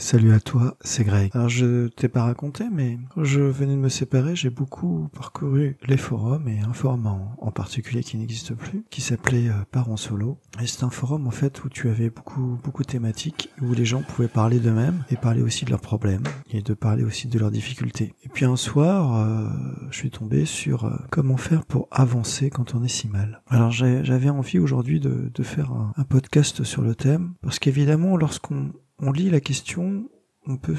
Salut 0.00 0.32
à 0.32 0.38
toi, 0.38 0.76
c'est 0.80 1.02
Greg. 1.02 1.32
Alors 1.34 1.48
je 1.48 1.88
t'ai 1.88 2.06
pas 2.06 2.22
raconté, 2.22 2.66
mais 2.70 3.00
quand 3.12 3.24
je 3.24 3.40
venais 3.40 3.74
de 3.74 3.80
me 3.80 3.88
séparer, 3.88 4.36
j'ai 4.36 4.48
beaucoup 4.48 5.08
parcouru 5.12 5.76
les 5.88 5.96
forums 5.96 6.46
et 6.46 6.60
un 6.60 6.72
forum 6.72 7.06
en, 7.06 7.50
particulier 7.50 8.04
qui 8.04 8.16
n'existe 8.16 8.54
plus, 8.54 8.84
qui 8.90 9.00
s'appelait 9.00 9.48
euh, 9.48 9.64
Parents 9.72 9.96
Solo. 9.96 10.38
Et 10.62 10.68
c'est 10.68 10.84
un 10.84 10.90
forum 10.90 11.26
en 11.26 11.32
fait 11.32 11.64
où 11.64 11.68
tu 11.68 11.88
avais 11.88 12.10
beaucoup 12.10 12.60
beaucoup 12.62 12.84
de 12.84 12.86
thématiques, 12.86 13.50
où 13.60 13.74
les 13.74 13.84
gens 13.84 14.02
pouvaient 14.02 14.28
parler 14.28 14.60
d'eux-mêmes 14.60 15.04
et 15.10 15.16
parler 15.16 15.42
aussi 15.42 15.64
de 15.64 15.70
leurs 15.70 15.80
problèmes 15.80 16.22
et 16.52 16.62
de 16.62 16.74
parler 16.74 17.02
aussi 17.02 17.26
de 17.26 17.36
leurs 17.36 17.50
difficultés. 17.50 18.14
Et 18.22 18.28
puis 18.28 18.44
un 18.44 18.56
soir, 18.56 19.16
euh, 19.16 19.48
je 19.90 19.96
suis 19.96 20.10
tombé 20.10 20.44
sur 20.44 20.84
euh, 20.84 20.96
comment 21.10 21.36
faire 21.36 21.64
pour 21.64 21.88
avancer 21.90 22.50
quand 22.50 22.76
on 22.76 22.84
est 22.84 22.88
si 22.88 23.08
mal. 23.08 23.42
Alors 23.48 23.72
j'avais 23.72 24.30
envie 24.30 24.60
aujourd'hui 24.60 25.00
de, 25.00 25.42
faire 25.42 25.72
un 25.72 26.04
podcast 26.04 26.62
sur 26.62 26.82
le 26.82 26.94
thème, 26.94 27.32
parce 27.42 27.58
qu'évidemment 27.58 28.16
lorsqu'on 28.16 28.72
on 28.98 29.12
lit 29.12 29.30
la 29.30 29.40
question, 29.40 30.08
on 30.46 30.56
peut, 30.56 30.76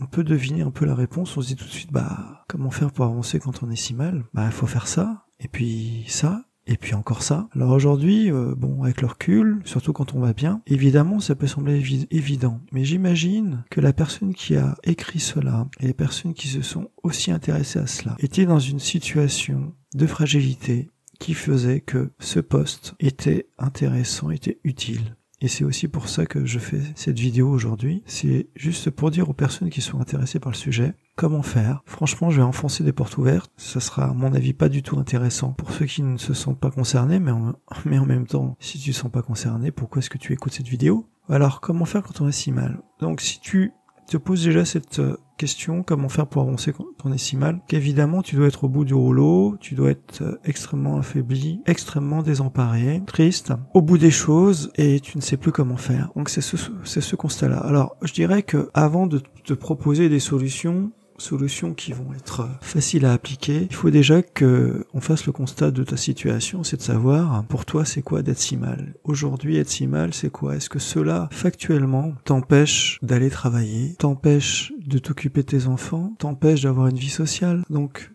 on 0.00 0.06
peut 0.06 0.24
deviner 0.24 0.62
un 0.62 0.70
peu 0.70 0.84
la 0.84 0.94
réponse. 0.94 1.36
On 1.36 1.42
se 1.42 1.48
dit 1.48 1.56
tout 1.56 1.64
de 1.64 1.70
suite, 1.70 1.92
bah, 1.92 2.44
comment 2.48 2.70
faire 2.70 2.92
pour 2.92 3.04
avancer 3.04 3.38
quand 3.40 3.62
on 3.62 3.70
est 3.70 3.76
si 3.76 3.94
mal? 3.94 4.24
Bah, 4.32 4.46
il 4.46 4.52
faut 4.52 4.66
faire 4.66 4.86
ça, 4.86 5.26
et 5.40 5.48
puis 5.48 6.04
ça, 6.06 6.44
et 6.68 6.76
puis 6.76 6.94
encore 6.94 7.22
ça. 7.22 7.48
Alors 7.54 7.72
aujourd'hui, 7.72 8.30
euh, 8.30 8.54
bon, 8.54 8.82
avec 8.82 9.00
le 9.00 9.08
recul, 9.08 9.60
surtout 9.64 9.92
quand 9.92 10.14
on 10.14 10.20
va 10.20 10.34
bien, 10.34 10.62
évidemment, 10.66 11.18
ça 11.18 11.34
peut 11.34 11.46
sembler 11.46 11.82
évident. 12.10 12.60
Mais 12.72 12.84
j'imagine 12.84 13.64
que 13.70 13.80
la 13.80 13.92
personne 13.92 14.34
qui 14.34 14.54
a 14.54 14.76
écrit 14.84 15.20
cela 15.20 15.66
et 15.80 15.86
les 15.86 15.94
personnes 15.94 16.34
qui 16.34 16.48
se 16.48 16.62
sont 16.62 16.90
aussi 17.02 17.32
intéressées 17.32 17.78
à 17.78 17.86
cela 17.86 18.16
étaient 18.20 18.46
dans 18.46 18.58
une 18.58 18.80
situation 18.80 19.72
de 19.94 20.06
fragilité 20.06 20.90
qui 21.18 21.34
faisait 21.34 21.80
que 21.80 22.12
ce 22.20 22.38
poste 22.38 22.94
était 23.00 23.48
intéressant, 23.58 24.30
était 24.30 24.60
utile. 24.62 25.16
Et 25.40 25.48
c'est 25.48 25.64
aussi 25.64 25.86
pour 25.86 26.08
ça 26.08 26.26
que 26.26 26.44
je 26.44 26.58
fais 26.58 26.80
cette 26.96 27.18
vidéo 27.18 27.48
aujourd'hui. 27.48 28.02
C'est 28.06 28.48
juste 28.56 28.90
pour 28.90 29.10
dire 29.10 29.30
aux 29.30 29.34
personnes 29.34 29.70
qui 29.70 29.80
sont 29.80 30.00
intéressées 30.00 30.40
par 30.40 30.50
le 30.50 30.56
sujet 30.56 30.94
comment 31.14 31.42
faire. 31.42 31.82
Franchement, 31.86 32.30
je 32.30 32.38
vais 32.38 32.42
enfoncer 32.42 32.82
des 32.82 32.92
portes 32.92 33.16
ouvertes. 33.18 33.52
Ça 33.56 33.78
sera, 33.78 34.06
à 34.06 34.12
mon 34.12 34.34
avis, 34.34 34.52
pas 34.52 34.68
du 34.68 34.82
tout 34.82 34.98
intéressant 34.98 35.52
pour 35.52 35.70
ceux 35.70 35.86
qui 35.86 36.02
ne 36.02 36.16
se 36.16 36.34
sentent 36.34 36.58
pas 36.58 36.72
concernés, 36.72 37.20
mais 37.20 37.30
en, 37.30 37.54
même 37.84 38.26
temps, 38.26 38.56
si 38.58 38.78
tu 38.78 38.90
ne 38.90 38.94
sens 38.94 39.12
pas 39.12 39.22
concerné, 39.22 39.70
pourquoi 39.70 40.00
est-ce 40.00 40.10
que 40.10 40.18
tu 40.18 40.32
écoutes 40.32 40.54
cette 40.54 40.68
vidéo? 40.68 41.06
Alors, 41.28 41.60
comment 41.60 41.84
faire 41.84 42.02
quand 42.02 42.20
on 42.20 42.28
est 42.28 42.32
si 42.32 42.50
mal? 42.50 42.80
Donc, 42.98 43.20
si 43.20 43.40
tu 43.40 43.72
te 44.08 44.16
poses 44.16 44.42
déjà 44.44 44.64
cette 44.64 44.98
euh, 44.98 45.18
question, 45.38 45.82
comment 45.82 46.10
faire 46.10 46.26
pour 46.26 46.42
avancer 46.42 46.72
quand 46.72 46.84
on 47.04 47.12
est 47.12 47.18
si 47.18 47.36
mal, 47.36 47.60
qu'évidemment 47.68 48.20
tu 48.20 48.36
dois 48.36 48.48
être 48.48 48.64
au 48.64 48.68
bout 48.68 48.84
du 48.84 48.92
rouleau, 48.92 49.56
tu 49.60 49.74
dois 49.74 49.90
être 49.90 50.20
euh, 50.20 50.38
extrêmement 50.44 50.98
affaibli, 50.98 51.62
extrêmement 51.64 52.22
désemparé, 52.22 53.02
triste, 53.06 53.52
au 53.72 53.80
bout 53.80 53.96
des 53.96 54.10
choses 54.10 54.70
et 54.76 55.00
tu 55.00 55.16
ne 55.16 55.22
sais 55.22 55.38
plus 55.38 55.52
comment 55.52 55.76
faire. 55.76 56.10
Donc 56.16 56.28
c'est 56.28 56.42
ce, 56.42 56.56
c'est 56.84 57.00
ce 57.00 57.16
constat-là. 57.16 57.58
Alors 57.58 57.96
je 58.02 58.12
dirais 58.12 58.42
que 58.42 58.68
avant 58.74 59.06
de 59.06 59.22
te 59.44 59.54
proposer 59.54 60.08
des 60.10 60.20
solutions, 60.20 60.90
solutions 61.18 61.74
qui 61.74 61.92
vont 61.92 62.12
être 62.14 62.48
faciles 62.60 63.04
à 63.04 63.12
appliquer, 63.12 63.66
il 63.70 63.74
faut 63.74 63.90
déjà 63.90 64.22
que 64.22 64.86
on 64.94 65.00
fasse 65.00 65.26
le 65.26 65.32
constat 65.32 65.70
de 65.70 65.84
ta 65.84 65.96
situation, 65.96 66.64
c'est 66.64 66.76
de 66.76 66.82
savoir 66.82 67.44
pour 67.44 67.64
toi 67.64 67.84
c'est 67.84 68.02
quoi 68.02 68.22
d'être 68.22 68.38
si 68.38 68.56
mal? 68.56 68.94
Aujourd'hui 69.04 69.56
être 69.56 69.68
si 69.68 69.86
mal 69.86 70.14
c'est 70.14 70.30
quoi? 70.30 70.56
Est-ce 70.56 70.70
que 70.70 70.78
cela 70.78 71.28
factuellement 71.32 72.14
t'empêche 72.24 72.98
d'aller 73.02 73.30
travailler, 73.30 73.94
t'empêche 73.98 74.72
de 74.78 74.98
t'occuper 74.98 75.42
de 75.42 75.46
tes 75.46 75.66
enfants, 75.66 76.14
t'empêche 76.18 76.62
d'avoir 76.62 76.86
une 76.88 76.98
vie 76.98 77.10
sociale? 77.10 77.62
Donc 77.70 78.10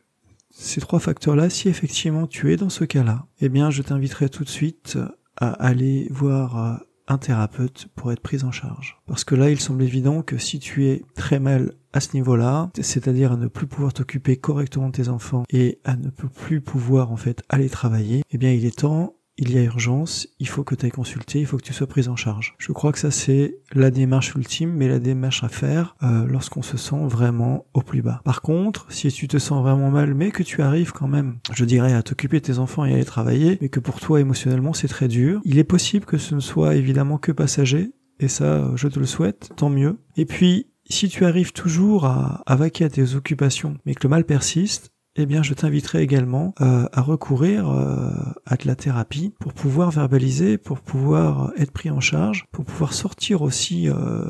ces 0.49 0.81
trois 0.81 0.99
facteurs-là, 0.99 1.49
si 1.49 1.67
effectivement 1.67 2.27
tu 2.27 2.51
es 2.51 2.57
dans 2.57 2.69
ce 2.69 2.85
cas-là, 2.85 3.25
eh 3.41 3.49
bien 3.49 3.69
je 3.69 3.81
t'inviterai 3.81 4.29
tout 4.29 4.43
de 4.43 4.49
suite 4.49 4.97
à 5.35 5.49
aller 5.49 6.07
voir 6.11 6.81
un 7.07 7.17
thérapeute 7.17 7.87
pour 7.95 8.11
être 8.11 8.21
pris 8.21 8.43
en 8.43 8.51
charge. 8.51 9.01
Parce 9.07 9.23
que 9.23 9.35
là, 9.35 9.49
il 9.49 9.59
semble 9.59 9.83
évident 9.83 10.21
que 10.21 10.37
si 10.37 10.59
tu 10.59 10.87
es 10.87 11.03
très 11.15 11.39
mal 11.39 11.73
à 11.91 11.99
ce 11.99 12.15
niveau-là, 12.15 12.71
c'est-à-dire 12.79 13.33
à 13.33 13.37
ne 13.37 13.47
plus 13.47 13.67
pouvoir 13.67 13.93
t'occuper 13.93 14.37
correctement 14.37 14.87
de 14.87 14.93
tes 14.93 15.09
enfants 15.09 15.43
et 15.49 15.79
à 15.83 15.95
ne 15.95 16.09
plus 16.09 16.61
pouvoir 16.61 17.11
en 17.11 17.17
fait 17.17 17.43
aller 17.49 17.69
travailler, 17.69 18.23
eh 18.31 18.37
bien 18.37 18.51
il 18.51 18.65
est 18.65 18.79
temps 18.79 19.15
il 19.37 19.51
y 19.51 19.57
a 19.57 19.63
urgence, 19.63 20.27
il 20.39 20.47
faut 20.47 20.63
que 20.63 20.75
tu 20.75 20.85
ailles 20.85 20.91
consulter, 20.91 21.39
il 21.39 21.45
faut 21.45 21.57
que 21.57 21.63
tu 21.63 21.73
sois 21.73 21.87
prise 21.87 22.07
en 22.07 22.15
charge. 22.15 22.55
Je 22.59 22.71
crois 22.71 22.91
que 22.91 22.99
ça 22.99 23.11
c'est 23.11 23.57
la 23.73 23.91
démarche 23.91 24.33
ultime, 24.35 24.71
mais 24.71 24.87
la 24.87 24.99
démarche 24.99 25.43
à 25.43 25.49
faire 25.49 25.95
euh, 26.03 26.25
lorsqu'on 26.27 26.61
se 26.61 26.77
sent 26.77 27.05
vraiment 27.07 27.65
au 27.73 27.81
plus 27.81 28.01
bas. 28.01 28.21
Par 28.23 28.41
contre, 28.41 28.85
si 28.89 29.11
tu 29.11 29.27
te 29.27 29.37
sens 29.37 29.63
vraiment 29.63 29.89
mal, 29.89 30.13
mais 30.13 30.31
que 30.31 30.43
tu 30.43 30.61
arrives 30.61 30.91
quand 30.91 31.07
même, 31.07 31.39
je 31.51 31.65
dirais, 31.65 31.93
à 31.93 32.03
t'occuper 32.03 32.39
de 32.39 32.45
tes 32.45 32.59
enfants 32.59 32.85
et 32.85 32.91
à 32.91 32.95
aller 32.95 33.05
travailler, 33.05 33.57
mais 33.61 33.69
que 33.69 33.79
pour 33.79 33.99
toi 33.99 34.19
émotionnellement 34.19 34.73
c'est 34.73 34.87
très 34.87 35.07
dur, 35.07 35.41
il 35.45 35.57
est 35.57 35.63
possible 35.63 36.05
que 36.05 36.17
ce 36.17 36.35
ne 36.35 36.39
soit 36.39 36.75
évidemment 36.75 37.17
que 37.17 37.31
passager, 37.31 37.91
et 38.19 38.27
ça 38.27 38.71
je 38.75 38.87
te 38.87 38.99
le 38.99 39.05
souhaite, 39.05 39.51
tant 39.55 39.69
mieux. 39.69 39.97
Et 40.15 40.25
puis, 40.25 40.67
si 40.89 41.09
tu 41.09 41.25
arrives 41.25 41.53
toujours 41.53 42.05
à, 42.05 42.43
à 42.45 42.55
vaquer 42.55 42.85
à 42.85 42.89
tes 42.89 43.15
occupations, 43.15 43.77
mais 43.85 43.95
que 43.95 44.03
le 44.03 44.09
mal 44.09 44.25
persiste, 44.25 44.92
eh 45.15 45.25
bien, 45.25 45.43
je 45.43 45.53
t'inviterai 45.53 46.01
également 46.01 46.55
euh, 46.59 46.87
à 46.91 47.01
recourir 47.01 47.69
euh, 47.69 48.09
à 48.45 48.55
de 48.55 48.65
la 48.65 48.75
thérapie 48.75 49.33
pour 49.39 49.53
pouvoir 49.53 49.91
verbaliser, 49.91 50.57
pour 50.57 50.79
pouvoir 50.79 51.51
être 51.57 51.71
pris 51.71 51.91
en 51.91 51.99
charge, 51.99 52.45
pour 52.51 52.65
pouvoir 52.65 52.93
sortir 52.93 53.43
aussi 53.43 53.89
euh, 53.89 54.25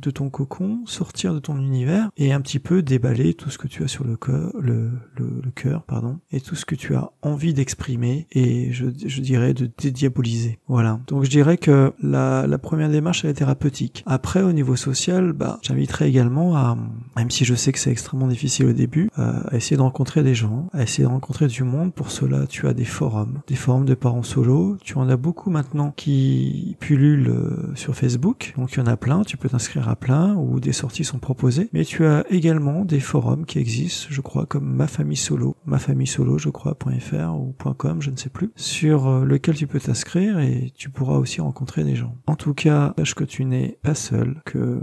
de 0.00 0.10
ton 0.10 0.30
cocon, 0.30 0.82
sortir 0.86 1.34
de 1.34 1.40
ton 1.40 1.56
univers 1.58 2.10
et 2.16 2.32
un 2.32 2.40
petit 2.40 2.60
peu 2.60 2.82
déballer 2.82 3.34
tout 3.34 3.50
ce 3.50 3.58
que 3.58 3.66
tu 3.66 3.82
as 3.82 3.88
sur 3.88 4.04
le 4.04 4.16
cœur, 4.16 4.52
le, 4.60 4.90
le, 5.16 5.40
le 5.42 5.50
cœur, 5.50 5.82
pardon, 5.82 6.18
et 6.30 6.40
tout 6.40 6.54
ce 6.54 6.64
que 6.64 6.76
tu 6.76 6.94
as 6.94 7.10
envie 7.22 7.52
d'exprimer 7.52 8.28
et 8.30 8.72
je, 8.72 8.86
je, 9.06 9.20
dirais 9.20 9.54
de 9.54 9.68
dédiaboliser. 9.76 10.60
Voilà. 10.68 11.00
Donc, 11.08 11.24
je 11.24 11.30
dirais 11.30 11.58
que 11.58 11.92
la, 12.00 12.46
la 12.46 12.58
première 12.58 12.90
démarche 12.90 13.24
elle 13.24 13.30
est 13.30 13.34
thérapeutique. 13.34 14.04
Après, 14.06 14.42
au 14.42 14.52
niveau 14.52 14.76
social, 14.76 15.32
bah, 15.32 15.58
j'inviterai 15.62 16.06
également 16.06 16.56
à, 16.56 16.76
même 17.16 17.30
si 17.30 17.44
je 17.44 17.54
sais 17.56 17.72
que 17.72 17.78
c'est 17.80 17.90
extrêmement 17.90 18.28
difficile 18.28 18.66
au 18.66 18.72
début, 18.72 19.10
à 19.16 19.56
essayer 19.56 19.76
de 19.76 19.82
rencontrer 19.82 20.22
des 20.22 20.27
gens, 20.34 20.68
à 20.72 20.82
essayer 20.82 21.04
de 21.04 21.08
rencontrer 21.08 21.46
du 21.48 21.64
monde. 21.64 21.92
Pour 21.92 22.10
cela, 22.10 22.46
tu 22.46 22.68
as 22.68 22.74
des 22.74 22.84
forums, 22.84 23.40
des 23.46 23.56
forums 23.56 23.84
de 23.84 23.94
parents 23.94 24.22
solo. 24.22 24.76
Tu 24.82 24.96
en 24.96 25.08
as 25.08 25.16
beaucoup 25.16 25.50
maintenant 25.50 25.92
qui 25.96 26.76
pullulent 26.80 27.28
euh, 27.28 27.74
sur 27.74 27.94
Facebook. 27.96 28.52
Donc 28.56 28.72
il 28.72 28.78
y 28.78 28.82
en 28.82 28.86
a 28.86 28.96
plein, 28.96 29.22
tu 29.22 29.36
peux 29.36 29.48
t'inscrire 29.48 29.88
à 29.88 29.96
plein 29.96 30.34
où 30.36 30.60
des 30.60 30.72
sorties 30.72 31.04
sont 31.04 31.18
proposées. 31.18 31.68
Mais 31.72 31.84
tu 31.84 32.04
as 32.04 32.24
également 32.30 32.84
des 32.84 33.00
forums 33.00 33.44
qui 33.44 33.58
existent, 33.58 34.08
je 34.10 34.20
crois, 34.20 34.46
comme 34.46 34.68
Ma 34.72 34.86
Famille 34.86 35.16
Solo, 35.16 35.56
Ma 35.66 35.78
Famille 35.78 36.06
Solo, 36.06 36.38
je 36.38 36.50
crois, 36.50 36.76
.fr 37.00 37.34
ou 37.34 37.54
.com, 37.76 38.00
je 38.00 38.10
ne 38.10 38.16
sais 38.16 38.30
plus, 38.30 38.50
sur 38.56 39.08
euh, 39.08 39.24
lequel 39.24 39.56
tu 39.56 39.66
peux 39.66 39.80
t'inscrire 39.80 40.38
et 40.38 40.72
tu 40.74 40.90
pourras 40.90 41.16
aussi 41.16 41.40
rencontrer 41.40 41.84
des 41.84 41.96
gens. 41.96 42.14
En 42.26 42.36
tout 42.36 42.54
cas, 42.54 42.94
sache 43.08 43.14
que 43.14 43.24
tu 43.24 43.44
n'es 43.44 43.78
pas 43.82 43.94
seul, 43.94 44.42
que 44.44 44.80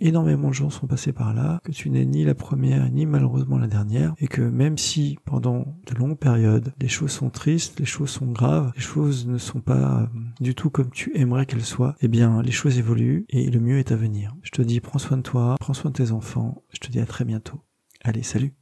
énormément 0.00 0.48
de 0.48 0.54
gens 0.54 0.70
sont 0.70 0.86
passés 0.86 1.12
par 1.12 1.32
là, 1.32 1.60
que 1.64 1.72
tu 1.72 1.88
n'es 1.88 2.04
ni 2.04 2.24
la 2.24 2.34
première 2.34 2.90
ni 2.90 3.06
malheureusement 3.06 3.58
la 3.58 3.66
dernière 3.66 4.14
et 4.18 4.28
que 4.28 4.42
même 4.42 4.73
même 4.74 4.78
si 4.78 5.20
pendant 5.24 5.76
de 5.86 5.94
longues 5.94 6.18
périodes, 6.18 6.74
les 6.80 6.88
choses 6.88 7.12
sont 7.12 7.30
tristes, 7.30 7.78
les 7.78 7.86
choses 7.86 8.10
sont 8.10 8.26
graves, 8.26 8.72
les 8.74 8.82
choses 8.82 9.24
ne 9.24 9.38
sont 9.38 9.60
pas 9.60 10.00
euh, 10.00 10.06
du 10.40 10.56
tout 10.56 10.68
comme 10.68 10.90
tu 10.90 11.16
aimerais 11.16 11.46
qu'elles 11.46 11.64
soient, 11.64 11.94
eh 12.00 12.08
bien, 12.08 12.42
les 12.42 12.50
choses 12.50 12.76
évoluent 12.76 13.24
et 13.28 13.48
le 13.50 13.60
mieux 13.60 13.78
est 13.78 13.92
à 13.92 13.96
venir. 13.96 14.34
Je 14.42 14.50
te 14.50 14.62
dis, 14.62 14.80
prends 14.80 14.98
soin 14.98 15.16
de 15.16 15.22
toi, 15.22 15.54
prends 15.60 15.74
soin 15.74 15.92
de 15.92 15.96
tes 15.96 16.10
enfants. 16.10 16.64
Je 16.72 16.80
te 16.80 16.90
dis 16.90 16.98
à 16.98 17.06
très 17.06 17.24
bientôt. 17.24 17.60
Allez, 18.02 18.24
salut 18.24 18.54